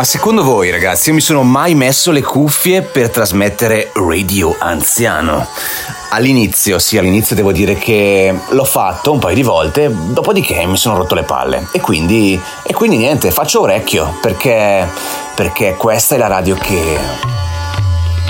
[0.00, 5.46] Ma secondo voi, ragazzi, io mi sono mai messo le cuffie per trasmettere Radio Anziano?
[6.12, 10.96] All'inizio, sì, all'inizio devo dire che l'ho fatto un paio di volte, dopodiché mi sono
[10.96, 11.66] rotto le palle.
[11.72, 14.88] E quindi, e quindi niente, faccio orecchio, perché,
[15.34, 16.96] perché questa è la radio che...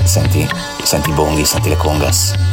[0.03, 0.45] Senti,
[0.83, 2.50] senti i bonghi, senti le congas.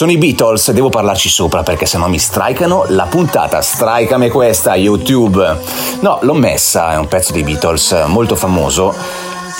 [0.00, 3.60] Sono i Beatles, devo parlarci sopra perché sennò mi strikano la puntata.
[3.60, 5.58] Strikame questa, YouTube.
[6.00, 8.94] No, l'ho messa, è un pezzo dei Beatles molto famoso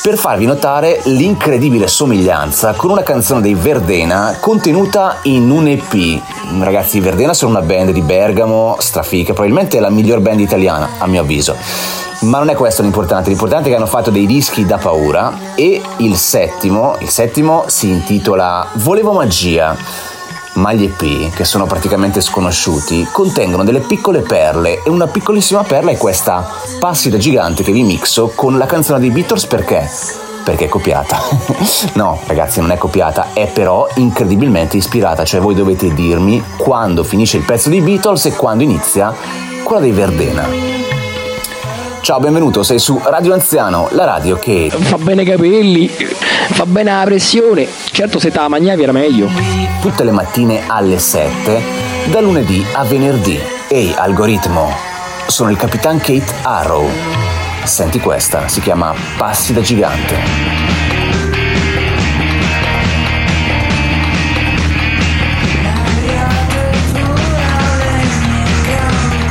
[0.03, 6.23] per farvi notare l'incredibile somiglianza con una canzone dei Verdena contenuta in un EP.
[6.59, 11.07] Ragazzi, i Verdena sono una band di Bergamo, strafica, probabilmente la miglior band italiana, a
[11.07, 11.55] mio avviso.
[12.21, 15.83] Ma non è questo l'importante, l'importante è che hanno fatto dei dischi da paura e
[15.99, 20.09] il settimo, il settimo si intitola Volevo magia
[20.61, 25.91] ma gli EP, che sono praticamente sconosciuti, contengono delle piccole perle e una piccolissima perla
[25.91, 26.47] è questa
[26.79, 29.91] Passi da gigante che vi mixo con la canzone dei Beatles perché?
[30.45, 31.19] Perché è copiata.
[31.95, 37.39] no, ragazzi, non è copiata, è però incredibilmente ispirata, cioè voi dovete dirmi quando finisce
[37.39, 39.15] il pezzo dei Beatles e quando inizia
[39.65, 41.00] quella dei Verdena.
[42.03, 44.71] Ciao, benvenuto, sei su Radio Anziano, la radio che...
[44.71, 47.69] Fa bene i capelli, fa bene la pressione.
[47.93, 49.29] Certo se te la mangiavi era meglio.
[49.81, 51.63] Tutte le mattine alle 7,
[52.07, 53.39] da lunedì a venerdì.
[53.69, 54.73] Ehi, algoritmo,
[55.27, 56.89] sono il Capitan Kate Arrow.
[57.65, 60.17] Senti questa, si chiama Passi da gigante.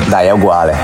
[0.07, 0.77] Dai, è uguale.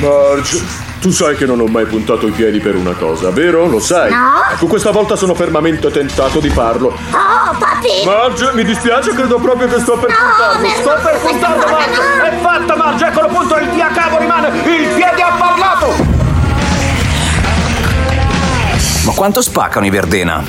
[0.00, 3.66] Marge, tu sai che non ho mai puntato i piedi per una cosa, vero?
[3.66, 4.08] Lo sai?
[4.08, 4.34] No.
[4.52, 6.90] Ecco, questa volta sono fermamente tentato di farlo.
[7.10, 8.04] Oh, papi!
[8.04, 10.62] Marge, mi dispiace, credo proprio che sto per No, puntarlo.
[10.62, 11.90] per Sto per puntarlo, Marge!
[11.90, 12.22] no.
[12.24, 13.06] È fatta, Marge!
[13.06, 14.48] Eccolo appunto, il dia cavo rimane!
[14.48, 15.92] Il piede ha parlato!
[19.04, 20.40] Ma quanto spaccano i Verdena?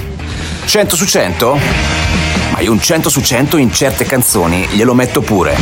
[0.66, 1.58] 100 su 100?
[2.52, 5.58] Ma io un 100 su 100 in certe canzoni glielo metto pure.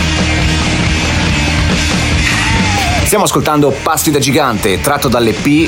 [3.12, 5.68] Stiamo ascoltando Passi da gigante, tratto dall'EP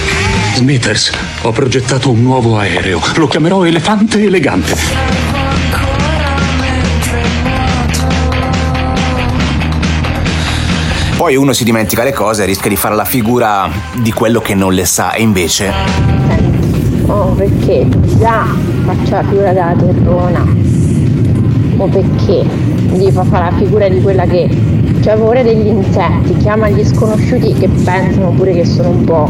[0.55, 1.11] Smithers,
[1.41, 3.01] ho progettato un nuovo aereo.
[3.17, 4.73] Lo chiamerò Elefante Elegante.
[11.17, 14.55] Poi uno si dimentica le cose e rischia di fare la figura di quello che
[14.55, 15.73] non le sa e invece
[17.07, 17.85] Oh, perché
[18.19, 18.45] già
[18.85, 20.47] faccio la figura della terrona.
[21.75, 22.45] O perché
[22.93, 24.47] gli fa fare la figura di quella che
[25.11, 29.29] paura degli insetti, chiama gli sconosciuti che pensano pure che sono un po'.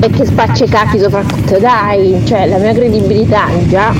[0.00, 3.92] E che spaccia i cacchi soprattutto, dai, cioè la mia credibilità già.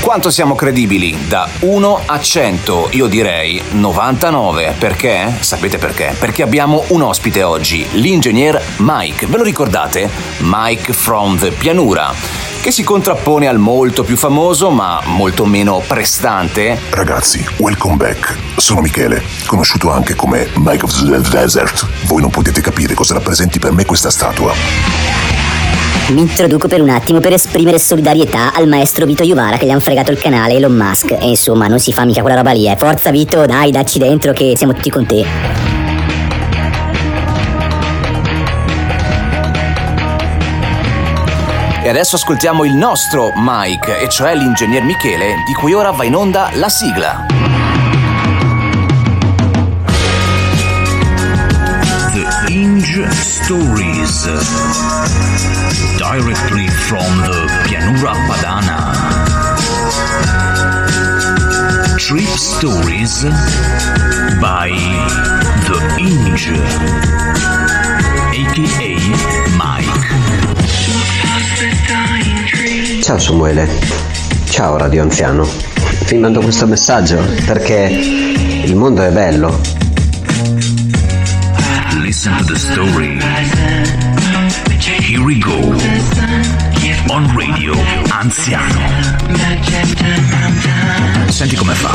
[0.00, 1.16] quanto siamo credibili?
[1.28, 4.74] Da 1 a 100, io direi 99.
[4.78, 5.32] Perché?
[5.40, 6.14] Sapete perché?
[6.18, 9.26] Perché abbiamo un ospite oggi, l'ingegner Mike.
[9.26, 10.10] Ve lo ricordate?
[10.40, 12.12] Mike from the Pianura,
[12.62, 18.36] che si contrappone al molto più famoso ma molto meno prestante Ragazzi, welcome back.
[18.56, 21.88] Sono Michele, conosciuto anche come Mike of the Desert.
[22.06, 24.52] Voi non potete capire cosa rappresenti per me questa statua.
[26.10, 29.80] Mi introduco per un attimo per esprimere solidarietà al maestro Vito Iuvara che gli hanno
[29.80, 31.10] fregato il canale Elon Musk.
[31.10, 32.76] E insomma, non si fa mica quella roba lì, eh.
[32.78, 35.61] Forza Vito, dai, dacci dentro che siamo tutti con te.
[41.84, 46.14] E adesso ascoltiamo il nostro Mike, e cioè l'ingegner Michele, di cui ora va in
[46.14, 47.26] onda la sigla.
[52.12, 54.28] The Inge Stories.
[55.96, 58.92] Directly from the Pianura Padana.
[61.96, 63.24] Trip Stories
[64.38, 64.70] by
[65.66, 66.52] The Inge,
[68.30, 69.41] aka
[73.12, 73.68] Ciao Samuele,
[74.48, 75.46] ciao Radio Anziano.
[76.06, 77.90] Ti mando questo messaggio perché
[78.64, 79.60] il mondo è bello.
[82.00, 83.18] Listen to the story.
[84.80, 85.52] Here we go.
[87.08, 87.74] On radio
[88.08, 88.80] Anziano.
[91.28, 91.94] Senti come fa.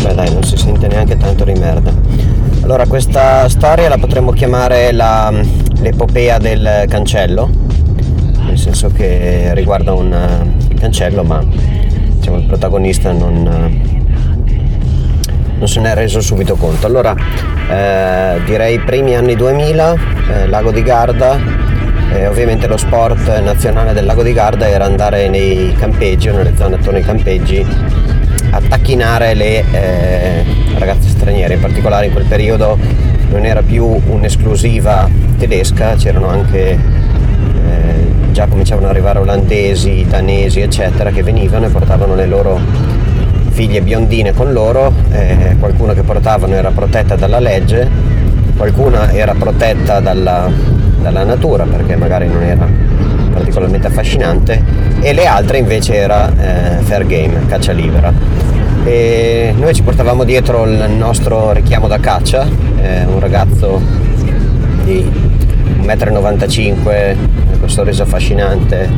[0.00, 1.92] Beh dai, non si sente neanche tanto di merda.
[2.62, 5.32] Allora, questa storia la potremmo chiamare la-
[5.80, 7.50] l'epopea del cancello,
[8.64, 14.52] senso che riguarda un eh, cancello, ma diciamo, il protagonista non, eh,
[15.58, 16.86] non se ne è reso subito conto.
[16.86, 17.14] Allora,
[17.68, 19.94] eh, direi primi anni 2000,
[20.30, 21.38] eh, Lago di Garda,
[22.10, 26.56] eh, ovviamente lo sport nazionale del Lago di Garda era andare nei campeggi o nelle
[26.56, 27.66] zone attorno ai campeggi
[28.50, 30.44] a tacchinare le eh,
[30.78, 32.78] ragazze straniere, in particolare in quel periodo
[33.28, 35.06] non era più un'esclusiva
[35.36, 42.16] tedesca, c'erano anche eh, già cominciavano ad arrivare olandesi, danesi, eccetera, che venivano e portavano
[42.16, 42.58] le loro
[43.50, 47.88] figlie biondine con loro, eh, qualcuna che portavano era protetta dalla legge,
[48.56, 50.50] qualcuna era protetta dalla,
[51.00, 52.66] dalla natura perché magari non era
[53.32, 54.60] particolarmente affascinante
[55.00, 58.12] e le altre invece era eh, fair game, caccia libera.
[58.84, 62.44] E noi ci portavamo dietro il nostro richiamo da caccia,
[62.82, 63.80] eh, un ragazzo
[64.82, 65.08] di
[65.82, 68.90] 1,95 m, con sorriso affascinante,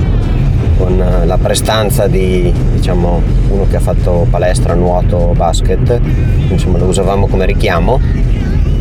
[0.77, 6.01] con la prestanza di diciamo, uno che ha fatto palestra, nuoto, basket,
[6.49, 8.01] insomma lo usavamo come richiamo.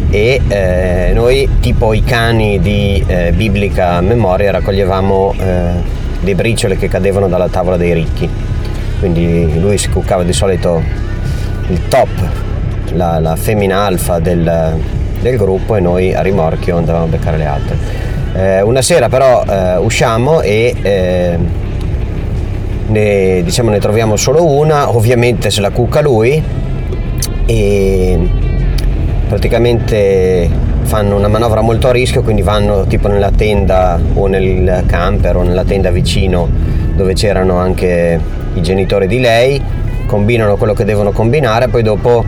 [0.10, 5.70] E eh, noi tipo i cani di eh, biblica memoria raccoglievamo eh,
[6.22, 8.28] le briciole che cadevano dalla tavola dei ricchi.
[8.98, 10.82] Quindi lui si cuccava di solito
[11.68, 12.10] il top
[12.94, 14.80] la, la femmina alfa del,
[15.22, 18.05] del, gruppo e noi a rimorchio andavamo a beccare le altre
[18.36, 21.38] eh, una sera però eh, usciamo e eh,
[22.88, 26.44] ne, diciamo, ne troviamo solo una ovviamente se la cucca lui
[27.46, 28.30] e
[29.28, 30.50] praticamente
[30.84, 35.44] fanno una manovra molto a rischio, quindi vanno tipo nella tenda o nel camper o
[35.44, 36.48] nella tenda vicino
[36.96, 38.20] dove c'erano anche
[38.54, 39.62] i genitori di lei,
[40.06, 42.24] combinano quello che devono combinare, poi dopo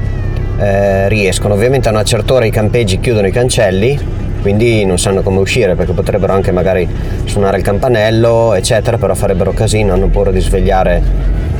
[0.58, 1.54] eh, riescono.
[1.54, 3.98] Ovviamente a una certa ora i campeggi chiudono i cancelli,
[4.42, 6.88] quindi non sanno come uscire perché potrebbero anche magari
[7.26, 11.02] suonare il campanello, eccetera, però farebbero casino, hanno paura di svegliare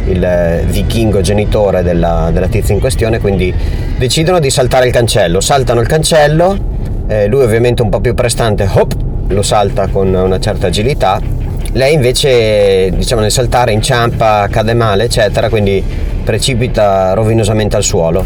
[0.06, 3.54] il vichingo genitore della, della tizia in questione, quindi
[3.98, 5.42] decidono di saltare il cancello.
[5.42, 6.58] Saltano il cancello,
[7.08, 8.94] eh, lui ovviamente un po' più prestante, hop,
[9.28, 11.20] lo salta con una certa agilità.
[11.74, 15.84] Lei invece, diciamo, nel saltare inciampa, cade male, eccetera, quindi
[16.24, 18.26] precipita rovinosamente al suolo.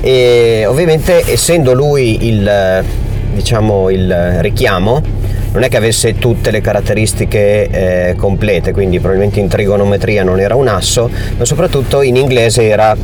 [0.00, 2.84] E ovviamente essendo lui il,
[3.36, 5.00] diciamo, il richiamo,
[5.52, 10.54] non è che avesse tutte le caratteristiche eh, complete, quindi probabilmente in trigonometria non era
[10.54, 12.96] un asso, ma soprattutto in inglese era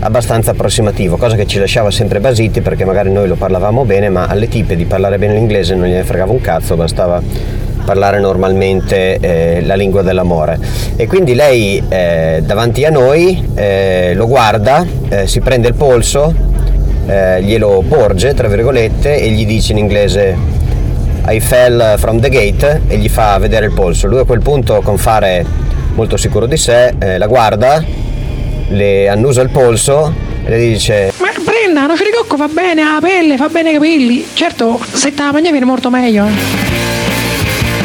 [0.00, 4.26] abbastanza approssimativo, cosa che ci lasciava sempre basiti perché magari noi lo parlavamo bene, ma
[4.26, 7.20] alle tipe di parlare bene l'inglese non gliene fregava un cazzo, bastava
[7.84, 10.58] parlare normalmente eh, la lingua dell'amore.
[10.94, 16.34] E quindi lei eh, davanti a noi eh, lo guarda, eh, si prende il polso,
[17.08, 20.36] eh, glielo porge, tra virgolette, e gli dice in inglese
[21.26, 24.06] I fell from the gate e gli fa vedere il polso.
[24.06, 25.44] Lui a quel punto con fare
[25.94, 27.82] molto sicuro di sé eh, la guarda,
[28.68, 30.12] le annusa il polso
[30.44, 34.26] e le dice Ma prenda, una firicocco va bene alla pelle, fa bene ai capelli.
[34.32, 36.97] Certo, se te la mangia viene molto meglio.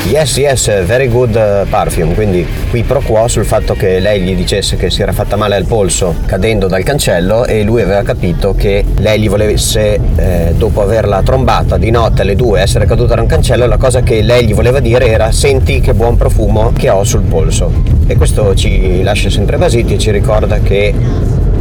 [0.05, 0.09] Eh.
[0.09, 2.13] Yes, yes, very good uh, perfume.
[2.13, 5.55] Quindi qui pro quo sul fatto che lei gli dicesse che si era fatta male
[5.55, 10.81] al polso cadendo dal cancello e lui aveva capito che lei gli volesse, eh, dopo
[10.81, 14.45] averla trombata di notte alle due, essere caduta da un cancello, la cosa che lei
[14.45, 17.71] gli voleva dire era senti che buon profumo che ho sul polso.
[18.07, 20.93] E questo ci lascia sempre basiti e ci ricorda che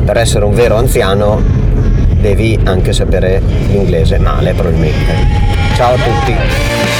[0.04, 1.40] per essere un vero anziano
[2.20, 5.14] devi anche sapere l'inglese male probabilmente.
[5.74, 6.91] Ciao a tutti!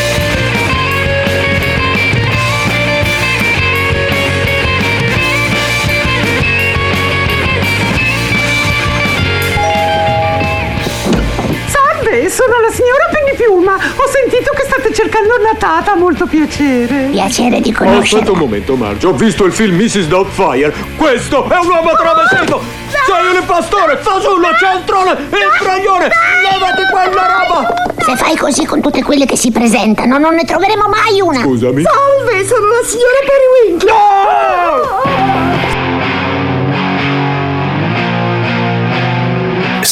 [12.32, 13.74] Sono la signora Pennipiuma.
[13.74, 17.08] Ho sentito che state cercando una tata, molto piacere.
[17.10, 18.01] Piacere di Oh, conoscerla.
[18.19, 19.06] aspetta un momento, Marge.
[19.06, 20.06] Ho visto il film Mrs.
[20.06, 20.72] Doubtfire.
[20.96, 22.62] Questo è un uomo travestito.
[22.89, 26.08] Sei il pastore, fasullo, cialtrone, il traglione.
[26.51, 27.74] Levati quella roba.
[28.03, 31.41] Se fai così con tutte quelle che si presentano, non ne troveremo mai una.
[31.41, 31.82] Scusami.
[31.82, 35.51] Salve, sono la signora Periwinkle.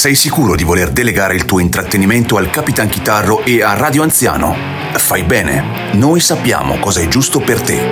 [0.00, 4.57] Sei sicuro di voler delegare il tuo intrattenimento al Capitan Chitarro e a Radio Anziano?
[4.95, 7.87] Fai bene, noi sappiamo cosa è giusto per te.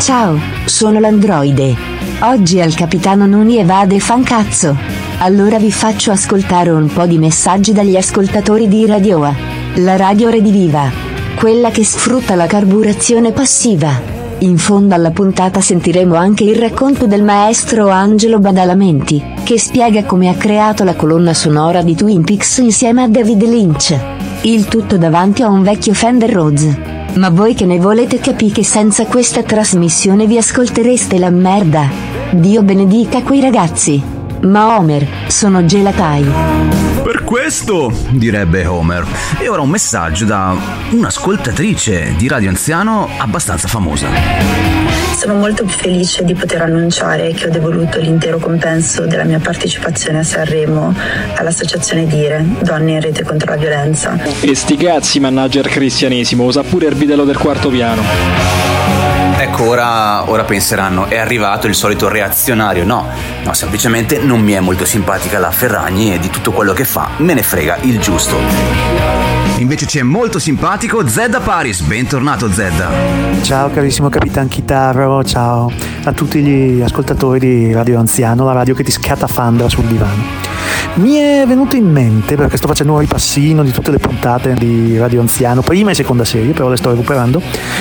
[0.00, 1.76] Ciao, sono l'androide.
[2.22, 4.76] Oggi al capitano Nuni evade fancazzo.
[5.18, 9.32] Allora vi faccio ascoltare un po' di messaggi dagli ascoltatori di Radioa.
[9.76, 10.90] La radio rediviva.
[11.36, 14.19] Quella che sfrutta la carburazione passiva.
[14.42, 20.30] In fondo alla puntata sentiremo anche il racconto del maestro Angelo Badalamenti, che spiega come
[20.30, 23.94] ha creato la colonna sonora di Twin Peaks insieme a David Lynch.
[24.42, 26.74] Il tutto davanti a un vecchio Fender Rhodes.
[27.16, 31.86] Ma voi che ne volete capire che senza questa trasmissione vi ascoltereste la merda?
[32.30, 34.02] Dio benedica quei ragazzi.
[34.42, 36.89] Ma Homer, sono gelatai.
[37.30, 39.06] Questo, direbbe Homer.
[39.38, 40.52] E ora un messaggio da
[40.90, 44.08] un'ascoltatrice di Radio Anziano abbastanza famosa.
[45.16, 50.22] Sono molto felice di poter annunciare che ho devoluto l'intero compenso della mia partecipazione a
[50.24, 50.92] Sanremo
[51.36, 54.18] all'associazione Dire, Donne in rete contro la violenza.
[54.40, 58.69] E sti cazzi, manager cristianesimo, usa pure il bidello del quarto piano.
[59.60, 62.82] Ecco, ora, ora penseranno, è arrivato il solito reazionario.
[62.86, 63.06] No,
[63.44, 67.10] no, semplicemente non mi è molto simpatica la Ferragni e di tutto quello che fa
[67.18, 68.38] me ne frega il giusto.
[69.58, 72.88] Invece c'è molto simpatico Zedda Paris, bentornato Zedda.
[73.42, 75.70] Ciao carissimo Capitan Chitarro, ciao
[76.04, 80.49] a tutti gli ascoltatori di Radio Anziano, la radio che ti scatafandra sul divano.
[80.94, 84.98] Mi è venuto in mente, perché sto facendo un ripassino di tutte le puntate di
[84.98, 87.40] Radio Anziano, prima e seconda serie, però le sto recuperando,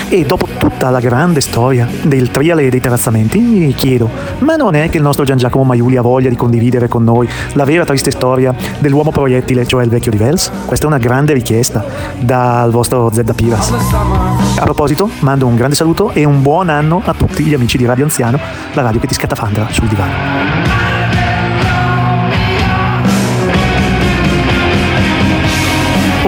[0.09, 4.75] e dopo tutta la grande storia del triale e dei terrazzamenti, mi chiedo, ma non
[4.75, 7.83] è che il nostro Gian Giacomo Maiuli ha voglia di condividere con noi la vera
[7.83, 10.51] triste storia dell'uomo proiettile, cioè il vecchio di Vels?
[10.65, 11.83] Questa è una grande richiesta
[12.19, 13.71] dal vostro Zedda Piras.
[13.71, 17.85] A proposito, mando un grande saluto e un buon anno a tutti gli amici di
[17.85, 18.39] Radio Anziano,
[18.73, 20.78] la radio che ti scatafandra sul divano.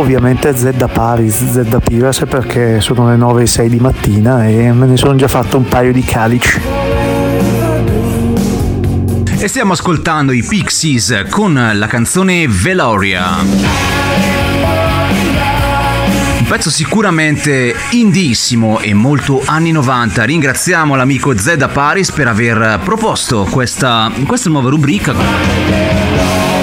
[0.01, 4.47] Ovviamente Z da Paris, Z da Piras perché sono le 9 e 6 di mattina
[4.47, 6.59] e me ne sono già fatto un paio di calici.
[9.37, 13.27] E stiamo ascoltando i Pixies con la canzone Veloria.
[16.39, 20.23] Un pezzo sicuramente indissimo e molto anni 90.
[20.23, 26.60] Ringraziamo l'amico Zedda Paris per aver proposto questa, questa nuova rubrica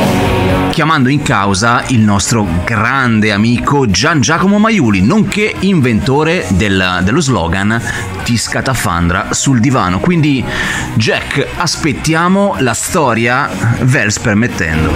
[0.78, 7.82] chiamando in causa il nostro grande amico Gian Giacomo Maiuli, nonché inventore del, dello slogan
[8.22, 9.98] Ti scatafandra sul divano.
[9.98, 10.44] Quindi
[10.94, 14.92] Jack, aspettiamo la storia, vers permettendo.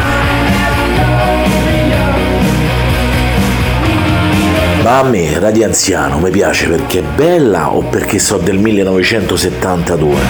[4.84, 10.20] Ma a me, Radio Anziano, mi piace perché è bella o perché so del 1972?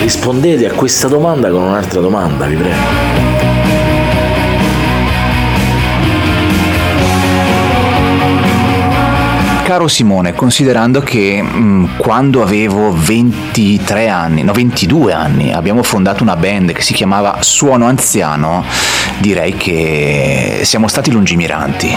[0.00, 3.31] Rispondete a questa domanda con un'altra domanda, vi prego.
[9.64, 16.36] Caro Simone, considerando che mh, quando avevo 23 anni, no 22 anni, abbiamo fondato una
[16.36, 18.64] band che si chiamava Suono Anziano,
[19.18, 21.94] direi che siamo stati lungimiranti.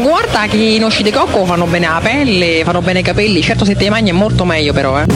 [0.00, 3.64] Guarda che i noci di cocco fanno bene la pelle, fanno bene i capelli, certo
[3.64, 5.06] se te li mangi è molto meglio però, eh.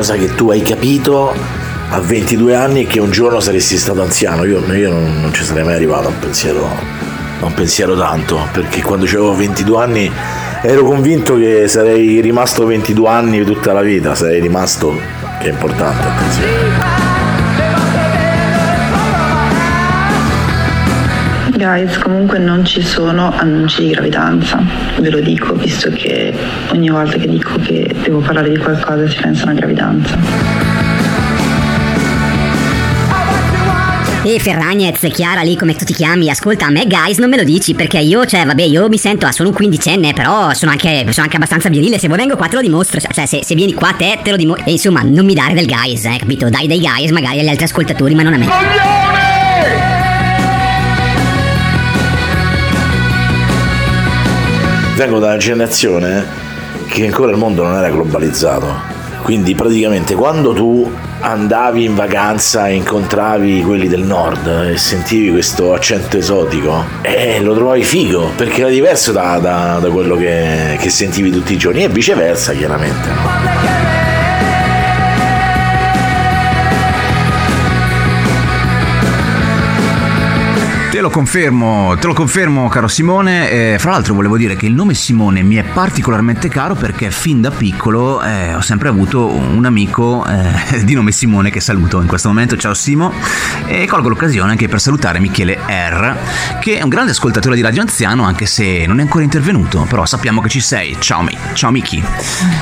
[0.00, 1.34] Cosa che tu hai capito
[1.90, 4.44] a 22 anni e che un giorno saresti stato anziano.
[4.44, 8.48] Io, io non, non, ci sarei mai arrivato a un pensiero, a un pensiero tanto,
[8.50, 10.10] perché quando avevo 22 anni
[10.62, 14.98] ero convinto che sarei rimasto 22 anni tutta la vita, sarei rimasto,
[15.38, 16.89] che è importante, attenzione.
[21.60, 24.64] Guys, comunque non ci sono annunci di gravidanza,
[24.98, 26.34] ve lo dico, visto che
[26.72, 30.16] ogni volta che dico che devo parlare di qualcosa si pensa a una gravidanza.
[34.22, 37.44] E Ferragnez, Chiara lì come tu ti chiami, ascolta a me guys non me lo
[37.44, 41.04] dici perché io, cioè vabbè io mi sento, ah, sono un quindicenne però sono anche,
[41.10, 43.92] sono anche abbastanza virile, se vengo qua te lo dimostro, cioè se, se vieni qua
[43.92, 46.48] te te lo dimostro, e insomma non mi dare del guys, eh, capito?
[46.48, 48.46] Dai dei guys magari agli altri ascoltatori ma non a me.
[48.46, 49.19] Coglione!
[55.00, 56.26] Vengo da una generazione
[56.88, 58.98] che ancora il mondo non era globalizzato.
[59.22, 65.72] Quindi praticamente quando tu andavi in vacanza e incontravi quelli del nord e sentivi questo
[65.72, 70.90] accento esotico, eh, lo trovavi figo perché era diverso da, da, da quello che, che,
[70.90, 73.99] sentivi tutti i giorni e viceversa chiaramente.
[81.00, 83.50] Te lo confermo, te lo confermo caro Simone.
[83.50, 87.40] Eh, fra l'altro volevo dire che il nome Simone mi è particolarmente caro perché fin
[87.40, 92.06] da piccolo eh, ho sempre avuto un amico eh, di nome Simone che saluto in
[92.06, 92.54] questo momento.
[92.58, 93.14] Ciao Simo.
[93.66, 96.16] E colgo l'occasione anche per salutare Michele R,
[96.60, 100.04] che è un grande ascoltatore di Radio Anziano anche se non è ancora intervenuto, però
[100.04, 100.98] sappiamo che ci sei.
[101.00, 102.04] Ciao, Ciao Miki.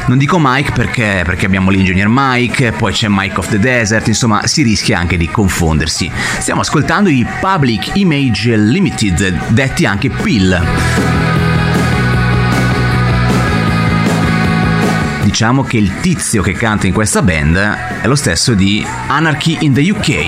[0.06, 4.46] Non dico Mike perché, perché abbiamo l'ingegner Mike, poi c'è Mike of the Desert, insomma
[4.46, 6.08] si rischia anche di confondersi.
[6.38, 10.62] Stiamo ascoltando i Public Image Age Limited, detti anche PIL.
[15.22, 17.56] Diciamo che il tizio che canta in questa band
[18.02, 20.26] è lo stesso di Anarchy in the UK.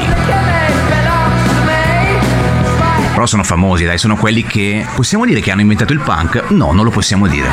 [3.12, 6.47] però sono famosi, dai, sono quelli che possiamo dire che hanno inventato il punk?
[6.50, 7.49] No, non lo possiamo dire.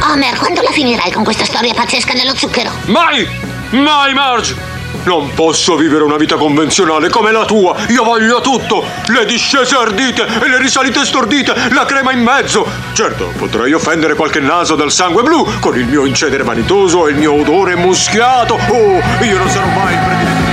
[0.00, 2.70] Homer, quando la finirai con questa storia pazzesca dello zucchero?
[2.86, 3.26] Mai!
[3.70, 4.67] Mai, Marge!
[5.08, 7.74] Non posso vivere una vita convenzionale come la tua.
[7.88, 8.84] Io voglio tutto.
[9.06, 12.66] Le discese ardite e le risalite stordite, la crema in mezzo.
[12.92, 17.16] Certo, potrei offendere qualche naso dal sangue blu con il mio incedere vanitoso e il
[17.16, 18.56] mio odore muschiato.
[18.56, 20.46] Oh, io non sarò mai il prediletto.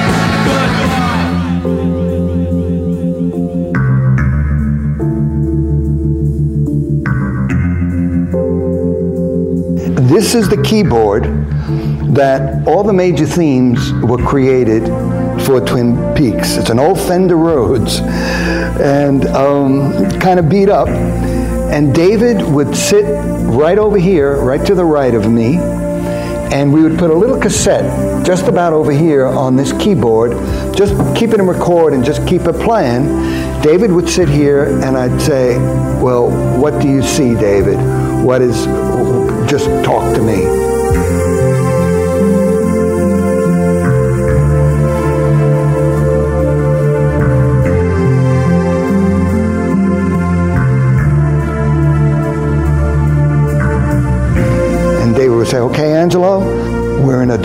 [10.07, 11.25] This is the keyboard
[12.15, 14.85] that all the major themes were created
[15.45, 16.55] for Twin Peaks.
[16.55, 20.87] It's an old Fender Rhodes and um, kind of beat up.
[20.87, 23.03] And David would sit
[23.43, 27.39] right over here, right to the right of me, and we would put a little
[27.39, 30.31] cassette just about over here on this keyboard,
[30.75, 33.05] just keep it in record and just keep it playing.
[33.61, 35.57] David would sit here and I'd say,
[36.01, 36.29] Well,
[36.59, 37.77] what do you see, David?
[38.23, 38.65] What is,
[39.49, 41.34] just talk to me.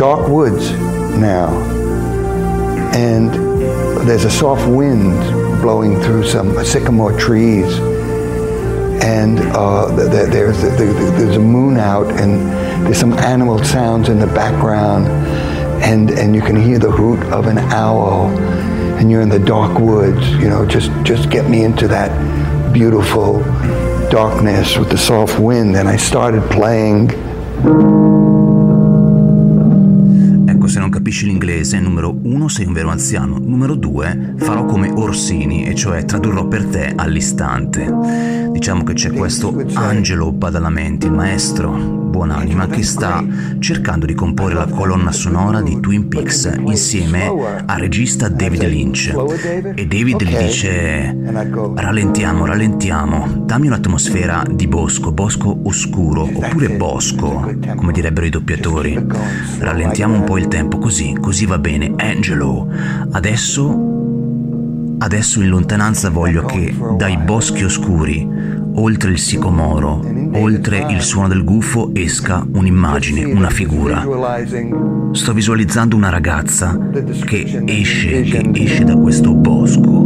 [0.01, 0.71] Dark woods
[1.21, 1.51] now.
[2.95, 3.29] And
[4.09, 5.13] there's a soft wind
[5.61, 7.71] blowing through some sycamore trees.
[9.05, 12.41] And uh, th- th- there's, th- th- there's a moon out, and
[12.87, 15.07] there's some animal sounds in the background.
[15.85, 18.29] And, and you can hear the hoot of an owl.
[18.97, 20.27] And you're in the dark woods.
[20.31, 23.41] You know, just, just get me into that beautiful
[24.09, 25.77] darkness with the soft wind.
[25.77, 27.11] And I started playing.
[31.01, 36.05] Capisci l'inglese, numero uno sei un vero anziano, numero due farò come Orsini, e cioè
[36.05, 38.50] tradurrò per te all'istante.
[38.61, 43.25] Diciamo che c'è questo Angelo Badalamenti, il maestro, buonanima, che sta
[43.59, 47.25] cercando di comporre la colonna sonora di Twin Peaks insieme
[47.65, 49.15] al regista David Lynch.
[49.75, 51.17] E David gli dice,
[51.75, 59.07] rallentiamo, rallentiamo, dammi un'atmosfera di bosco, bosco oscuro, oppure bosco, come direbbero i doppiatori.
[59.59, 61.95] Rallentiamo un po' il tempo così, così va bene.
[61.97, 62.69] Angelo,
[63.13, 64.00] adesso
[65.03, 68.29] Adesso in lontananza voglio che dai boschi oscuri,
[68.75, 74.07] oltre il sicomoro, oltre il suono del gufo, esca un'immagine, una figura.
[75.13, 76.79] Sto visualizzando una ragazza
[77.25, 80.05] che esce, che esce da questo bosco.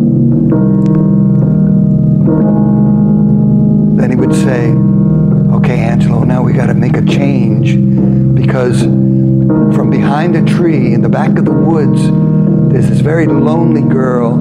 [3.96, 4.70] Then he would say,
[5.56, 7.76] Okay, Angelo, now we got to make a change
[8.34, 8.82] because
[9.74, 12.00] from behind a tree in the back of the woods,
[12.74, 14.32] there's this very lonely girl.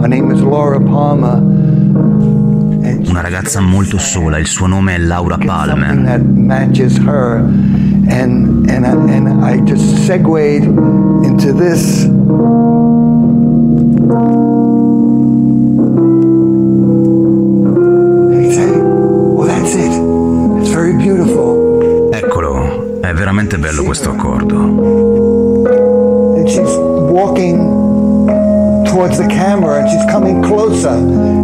[0.00, 1.38] Her name is Laura Palmer.
[3.08, 5.96] Una ragazza molto sola, il suo nome è Laura Palmer.
[6.04, 7.38] that matches her.
[8.08, 10.62] And, and, I, and I just segued
[11.24, 12.08] into this.
[22.12, 24.99] Eccolo, è veramente bello questo accordo.
[29.00, 30.94] Towards the camera and she's coming closer.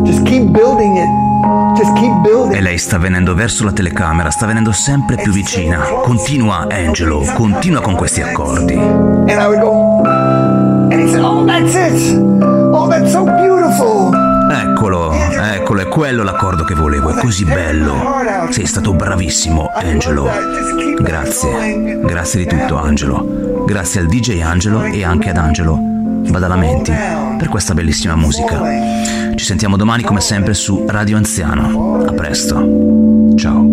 [0.04, 1.08] Just keep building it.
[1.74, 2.54] Just keep building.
[2.54, 5.78] E lei sta venendo verso la telecamera, sta venendo sempre più vicina.
[5.78, 8.74] Continua, Angelo, continua con questi accordi.
[8.74, 12.18] And I would go, and he said, Oh, that's it.
[12.72, 14.12] Oh, that's so beautiful.
[14.52, 17.94] Eccolo, eccolo, è quello l'accordo che volevo, è così bello.
[18.50, 20.28] Sei stato bravissimo, Angelo.
[21.00, 23.64] Grazie, grazie di tutto, Angelo.
[23.64, 25.94] Grazie al DJ Angelo e anche ad Angelo
[26.30, 26.92] Badalamenti
[27.38, 28.60] per questa bellissima musica.
[29.34, 32.04] Ci sentiamo domani come sempre su Radio Anziano.
[32.04, 33.34] A presto.
[33.36, 33.64] Ciao.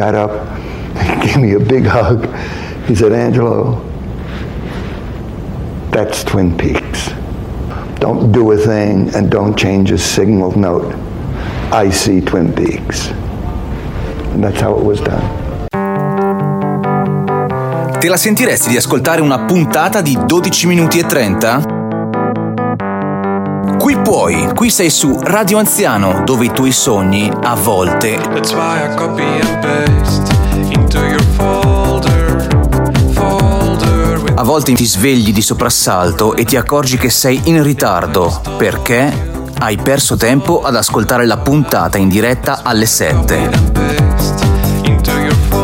[0.00, 0.32] Got up,
[0.96, 2.24] he gave me a big hug.
[2.86, 3.84] He said, Angelo,
[5.90, 7.10] that's Twin Peaks.
[7.98, 10.94] Don't do a thing and don't change a signal note.
[11.70, 13.08] I see Twin Peaks.
[14.32, 15.38] And that's how it was done.
[17.98, 21.79] Te la sentiresti di ascoltare una puntata di 12 minuti e 30?
[23.90, 28.84] Qui puoi, qui sei su Radio Anziano, dove i tuoi sogni a volte That's why
[28.84, 30.32] I copy and paste
[30.72, 32.46] into your folder.
[33.12, 38.40] Folder with A volte ti svegli di soprassalto e ti accorgi che sei in ritardo
[38.56, 43.50] perché hai perso tempo ad ascoltare la puntata in diretta alle 7.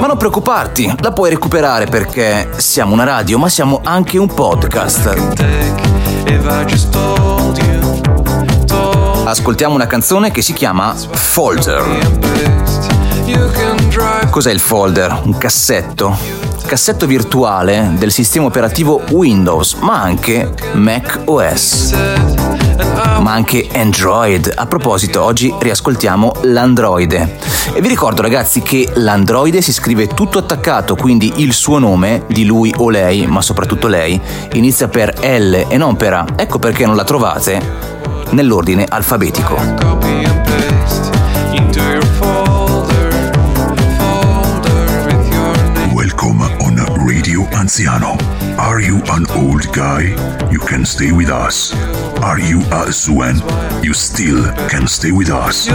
[0.00, 5.14] Ma non preoccuparti, la puoi recuperare perché siamo una radio, ma siamo anche un podcast.
[9.26, 11.82] Ascoltiamo una canzone che si chiama Folder.
[14.30, 15.22] Cos'è il folder?
[15.24, 16.16] Un cassetto.
[16.64, 21.92] Cassetto virtuale del sistema operativo Windows, ma anche Mac OS.
[23.18, 24.52] Ma anche Android.
[24.54, 27.36] A proposito, oggi riascoltiamo l'Androide.
[27.72, 32.44] E vi ricordo ragazzi che l'Androide si scrive tutto attaccato, quindi il suo nome, di
[32.44, 34.20] lui o lei, ma soprattutto lei,
[34.52, 36.24] inizia per L e non per A.
[36.36, 37.95] Ecco perché non la trovate
[38.32, 39.56] nell'ordine alfabetico.
[39.80, 41.12] copy and paste
[41.54, 43.10] into your folder.
[43.98, 45.94] Folder with your name.
[45.94, 48.16] Welcome on Radio Anziano.
[48.58, 50.02] Are you an old guy?
[50.50, 51.72] You can stay with us.
[52.22, 53.36] Are you a Swen?
[53.82, 55.68] You still can stay with us.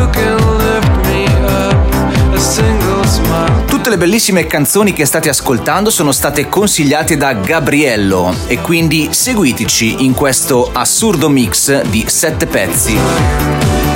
[3.67, 10.03] Tutte le bellissime canzoni che state ascoltando sono state consigliate da Gabriello e quindi seguiteci
[10.05, 12.97] in questo assurdo mix di sette pezzi.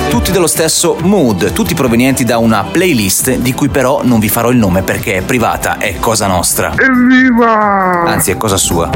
[0.08, 4.50] Tutti dello stesso mood, tutti provenienti da una playlist di cui però non vi farò
[4.50, 6.72] il nome perché è privata, è cosa nostra.
[6.76, 8.04] Evviva!
[8.04, 8.88] Anzi, è cosa sua.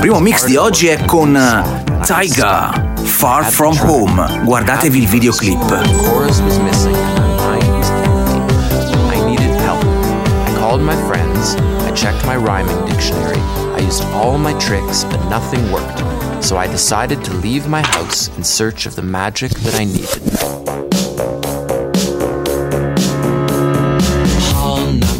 [0.00, 1.32] Primo mix di oggi è con
[2.04, 4.42] Taiga, Far From Home.
[4.44, 5.58] Guardatevi il videoclip.
[10.58, 11.54] Called my friends.
[11.86, 13.38] I checked my rhyming dictionary.
[13.76, 16.02] I used all my tricks, but nothing worked.
[16.42, 20.20] So I decided to leave my house in search of the magic that I needed.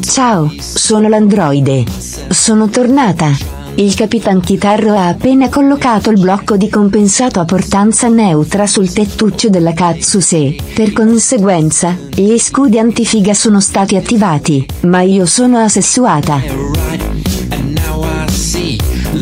[0.02, 1.84] Ciao, sono l'androide.
[2.28, 3.53] Sono tornata.
[3.76, 9.48] Il Capitan Chitarro ha appena collocato il blocco di compensato a portanza neutra sul tettuccio
[9.48, 10.54] della Katsuse.
[10.74, 16.83] Per conseguenza, gli scudi antifiga sono stati attivati, ma io sono asessuata.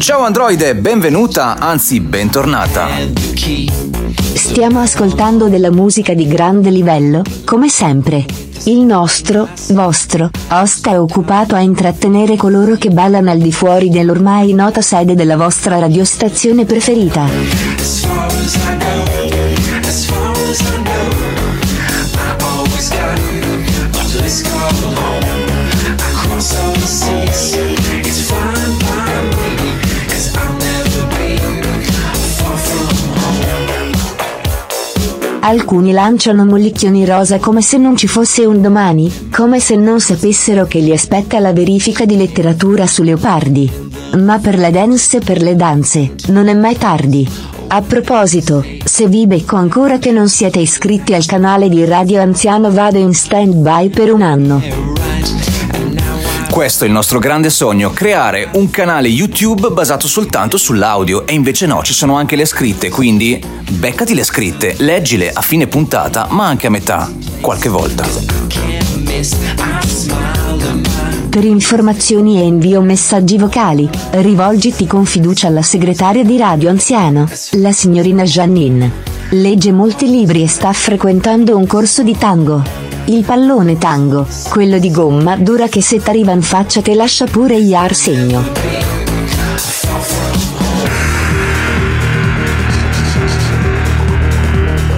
[0.02, 2.88] Ciao Androide, benvenuta, anzi bentornata.
[4.34, 8.24] Stiamo ascoltando della musica di grande livello, come sempre.
[8.64, 14.52] Il nostro, vostro, host è occupato a intrattenere coloro che ballano al di fuori dell'ormai
[14.54, 17.22] nota sede della vostra radiostazione preferita.
[17.78, 20.81] As far as I go, as far as I
[35.44, 40.66] Alcuni lanciano mollicchioni rosa come se non ci fosse un domani, come se non sapessero
[40.66, 43.90] che li aspetta la verifica di letteratura su leopardi.
[44.18, 47.28] Ma per le dance e per le danze, non è mai tardi.
[47.66, 52.70] A proposito, se vi becco ancora che non siete iscritti al canale di Radio Anziano
[52.70, 55.11] vado in stand by per un anno.
[56.52, 61.64] Questo è il nostro grande sogno, creare un canale YouTube basato soltanto sull'audio e invece
[61.64, 66.46] no, ci sono anche le scritte, quindi beccati le scritte, leggile a fine puntata, ma
[66.46, 67.10] anche a metà,
[67.40, 68.04] qualche volta.
[71.30, 77.72] Per informazioni e invio messaggi vocali, rivolgiti con fiducia alla segretaria di Radio Anziano, la
[77.72, 78.92] signorina Janine.
[79.30, 82.91] Legge molti libri e sta frequentando un corso di tango.
[83.06, 87.56] Il pallone tango, quello di gomma dura che se t'arriva in faccia te lascia pure
[87.56, 88.44] iar segno.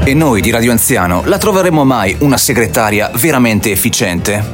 [0.05, 4.45] E noi di Radio Anziano la troveremo mai una segretaria veramente efficiente?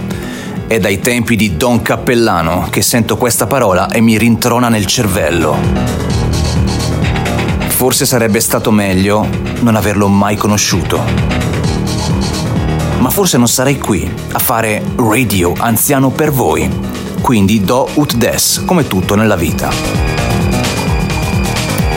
[0.68, 5.56] È dai tempi di Don Cappellano che sento questa parola e mi rintrona nel cervello.
[7.66, 9.26] Forse sarebbe stato meglio
[9.62, 11.49] non averlo mai conosciuto.
[13.00, 16.68] Ma forse non sarei qui a fare radio anziano per voi.
[17.22, 19.70] Quindi do ut des, come tutto nella vita.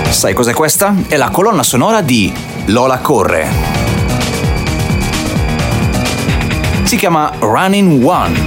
[0.09, 0.95] Sai cos'è questa?
[1.09, 2.33] È la colonna sonora di
[2.67, 3.49] Lola Corre.
[6.83, 8.39] Si chiama Running One.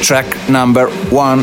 [0.00, 1.42] Track number one.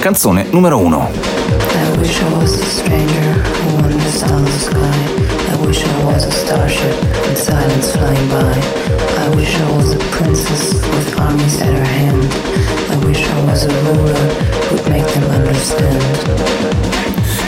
[0.00, 1.08] Canzone numero uno.
[1.12, 5.21] I wish I was a stranger who down the sky
[5.72, 6.94] wish I was a starship
[7.26, 8.60] with silence flying by.
[9.24, 12.28] I wish I was a princess with armies at her hand.
[12.90, 14.12] I wish I was a ruler
[14.68, 16.02] who'd make them understand.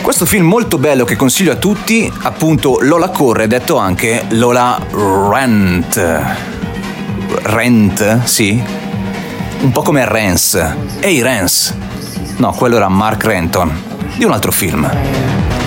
[0.01, 6.01] Questo film molto bello che consiglio a tutti, appunto Lola corre, detto anche Lola Rent.
[7.43, 8.63] Rent, sì.
[9.61, 10.75] Un po' come Rance.
[11.01, 11.77] Ehi Rance.
[12.39, 13.71] No, quello era Mark Renton,
[14.17, 14.91] di un altro film.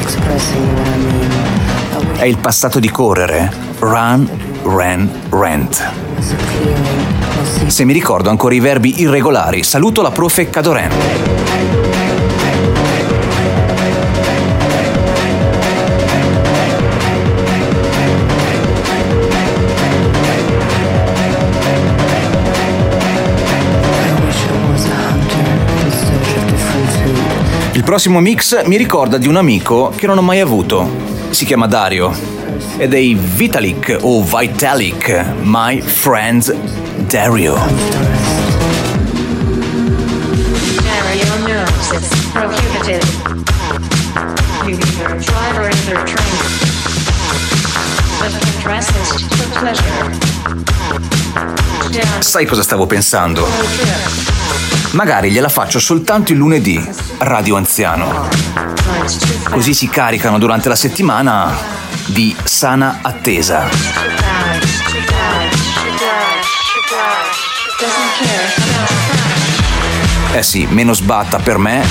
[0.01, 1.26] Expressing
[2.17, 3.53] è il passato di correre.
[3.77, 4.27] Run,
[4.63, 5.91] ran, rent.
[7.67, 10.91] Se mi ricordo ancora i verbi irregolari, saluto la profe Cadoren.
[27.73, 31.06] Il prossimo mix mi ricorda di un amico che non ho mai avuto.
[31.29, 32.13] Si chiama Dario.
[32.77, 36.55] Ed è i Vitalik o Vitalik, My Friend
[37.07, 37.55] Dario.
[40.83, 43.03] Dario knows it's prohibited.
[44.65, 46.27] You either drive or either drink.
[48.19, 50.17] But the dress is for pleasure.
[51.91, 53.47] Down Sai cosa stavo pensando?
[54.91, 56.83] Magari gliela faccio soltanto il lunedì,
[57.19, 58.29] radio anziano.
[59.49, 61.55] Così si caricano durante la settimana
[62.05, 63.67] di sana attesa.
[70.33, 71.83] Eh sì, meno sbatta per me,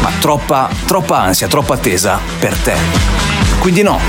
[0.00, 2.76] ma troppa, troppa ansia, troppa attesa per te.
[3.58, 4.00] Quindi no.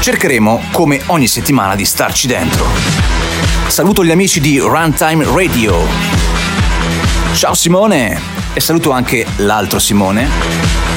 [0.00, 2.66] Cercheremo, come ogni settimana, di starci dentro.
[3.66, 6.15] Saluto gli amici di Runtime Radio.
[7.36, 8.18] Ciao Simone!
[8.54, 10.26] E saluto anche l'altro Simone.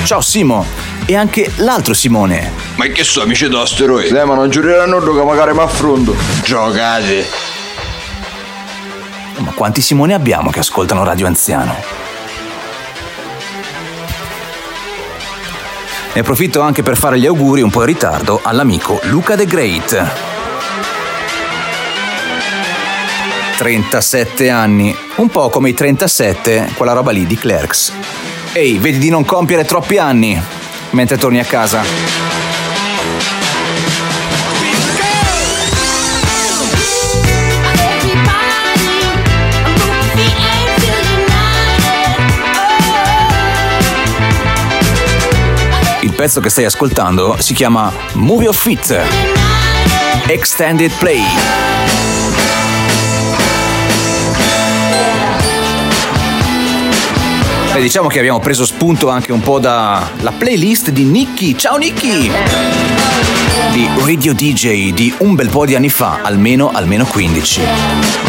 [0.05, 0.65] Ciao Simo!
[1.05, 2.53] E anche l'altro Simone.
[2.75, 4.15] Ma che so, amici d'asteroidi?
[4.15, 6.15] Eh, ma non giureranno che magari mi affronto.
[6.41, 7.25] Giocate.
[9.39, 11.75] Ma quanti Simone abbiamo che ascoltano Radio Anziano?
[16.13, 20.28] Ne approfitto anche per fare gli auguri un po' in ritardo all'amico Luca The Great.
[23.59, 27.91] 37 anni, un po' come i 37, quella roba lì di Clerks.
[28.53, 30.41] Ehi, vedi di non compiere troppi anni
[30.91, 31.83] mentre torni a casa.
[45.99, 49.03] Il pezzo che stai ascoltando si chiama Movie of Fit
[50.27, 52.18] Extended Play.
[57.79, 61.55] E diciamo che abbiamo preso spunto anche un po' dalla playlist di Nicky.
[61.55, 62.29] Ciao Nicky!
[63.71, 68.28] Di Radio DJ di un bel po' di anni fa, almeno, almeno 15.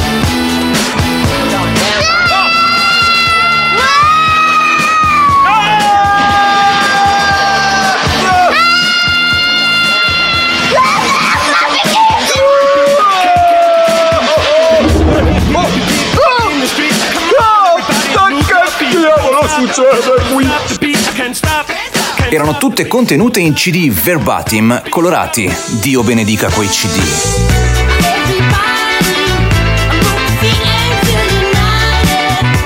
[22.32, 25.52] Erano tutte contenute in CD verbatim colorati.
[25.80, 27.00] Dio benedica quei CD.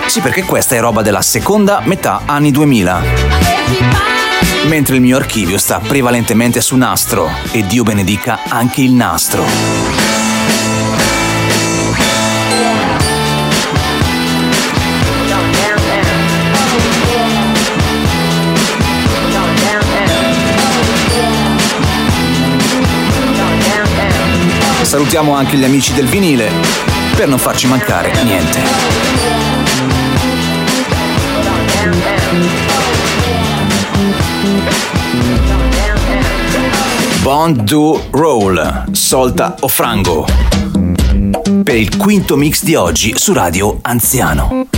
[0.06, 3.02] Sì, perché questa è roba della seconda metà anni 2000.
[4.66, 10.03] Mentre il mio archivio sta prevalentemente su nastro e Dio benedica anche il nastro.
[24.94, 26.48] Salutiamo anche gli amici del vinile
[27.16, 28.60] per non farci mancare niente.
[37.22, 40.26] Bond Do Roll, Solta o Frango.
[41.64, 44.68] Per il quinto mix di oggi su Radio Anziano.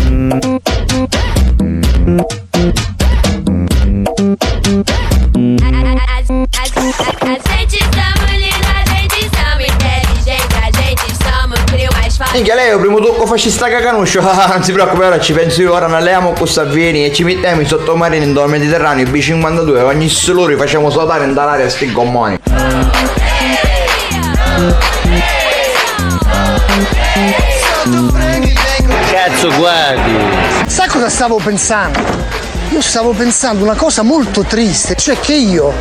[12.37, 14.20] Minchia, lei è il primo tocco fascista cacanuscio.
[14.20, 15.72] non si preoccupi, ora ci penso io.
[15.72, 19.07] Ora ne alleiamo con Salvieni e ci mettiamo in sottomarino in dal Mediterraneo.
[19.07, 19.81] B52.
[19.81, 22.38] Ogni sluri facciamo saltare in dall'aria sti gommoni.
[29.11, 30.14] Cazzo guardi!
[30.66, 31.99] Sai cosa stavo pensando?
[32.68, 35.72] Io stavo pensando una cosa molto triste, cioè che io,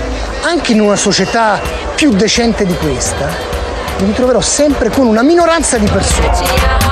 [0.43, 1.59] anche in una società
[1.95, 3.54] più decente di questa,
[3.99, 6.83] mi ritroverò sempre con una minoranza di persone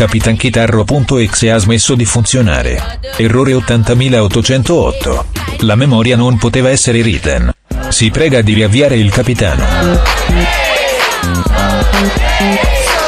[0.00, 3.00] Capitanchitarro.exe ha smesso di funzionare.
[3.16, 5.26] Errore 80808.
[5.58, 7.52] La memoria non poteva essere written.
[7.88, 9.62] Si prega di riavviare il capitano.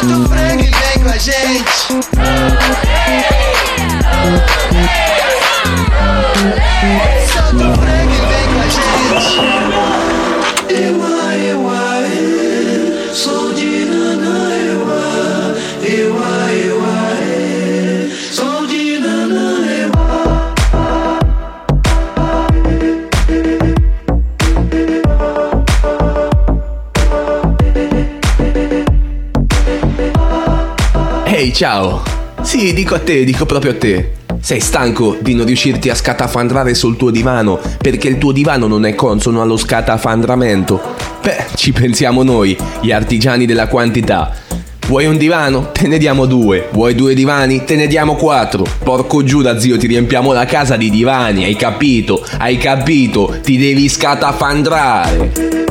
[0.02, 2.02] Solta o frango e vem com a gente.
[31.42, 32.00] Ehi, ciao!
[32.42, 34.12] Sì, dico a te, dico proprio a te.
[34.40, 38.86] Sei stanco di non riuscirti a scatafandrare sul tuo divano perché il tuo divano non
[38.86, 40.80] è consono allo scatafandramento?
[41.20, 44.32] Beh, ci pensiamo noi, gli artigiani della quantità.
[44.86, 45.72] Vuoi un divano?
[45.72, 46.68] Te ne diamo due.
[46.70, 47.64] Vuoi due divani?
[47.64, 48.64] Te ne diamo quattro.
[48.84, 52.24] Porco Giuda, zio, ti riempiamo la casa di divani, hai capito?
[52.38, 53.38] Hai capito?
[53.42, 55.62] Ti devi scatafandrare.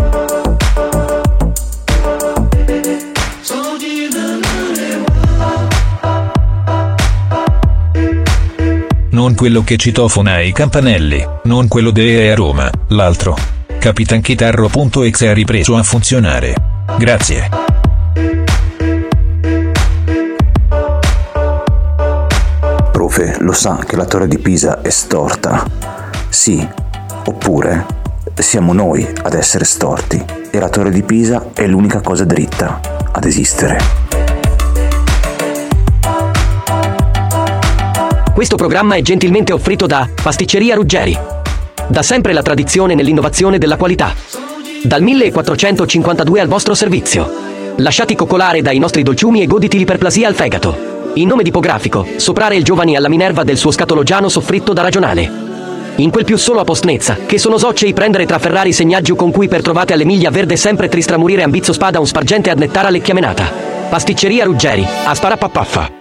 [9.21, 13.38] Non quello che citofona i campanelli, non quello de a Roma, l'altro.
[13.77, 16.55] Capitanchitarro.exe ha ripreso a funzionare.
[16.97, 17.47] Grazie.
[22.91, 25.69] Profe, lo sa che la torre di Pisa è storta?
[26.29, 26.67] Sì,
[27.25, 27.86] oppure
[28.34, 32.79] siamo noi ad essere storti e la torre di Pisa è l'unica cosa dritta
[33.12, 34.00] ad esistere.
[38.33, 41.17] Questo programma è gentilmente offerto da Pasticceria Ruggeri.
[41.89, 44.13] Da sempre la tradizione nell'innovazione della qualità.
[44.83, 47.29] Dal 1452 al vostro servizio.
[47.75, 51.11] Lasciati coccolare dai nostri dolciumi e goditi l'iperplasia al fegato.
[51.15, 55.29] In nome tipografico, soprare il giovani alla Minerva del suo scatologiano soffritto da ragionale.
[55.97, 59.49] In quel più solo a postnezza, che sono soccei prendere tra Ferrari segnaggio con cui
[59.49, 63.51] per trovate all'Emilia Verde sempre tristramurire ambizzo spada un spargente ad nettara le chiamenata.
[63.89, 65.99] Pasticceria Ruggeri, a sparapapaffa.